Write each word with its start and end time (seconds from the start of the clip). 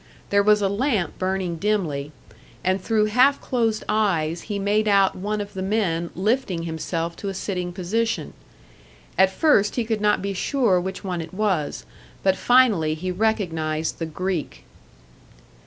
There 0.31 0.41
was 0.41 0.63
a 0.63 0.67
lamp 0.67 1.19
burning 1.19 1.57
dimly, 1.57 2.11
and 2.63 2.81
through 2.81 3.05
half 3.05 3.39
closed 3.39 3.83
eyes 3.87 4.41
he 4.49 4.57
made 4.57 4.87
out 4.87 5.15
one 5.15 5.39
of 5.39 5.53
the 5.53 5.61
men 5.61 6.09
lifting 6.15 6.63
himself 6.63 7.15
to 7.17 7.29
a 7.29 7.35
sitting 7.35 7.71
position. 7.71 8.33
At 9.15 9.29
first 9.29 9.75
he 9.75 9.85
could 9.85 10.01
not 10.01 10.19
be 10.19 10.33
sure 10.33 10.81
which 10.81 11.03
one 11.03 11.21
it 11.21 11.35
was, 11.35 11.85
but 12.23 12.35
finally 12.35 12.95
he 12.95 13.11
recognised 13.11 13.99
the 13.99 14.07
Greek. 14.07 14.63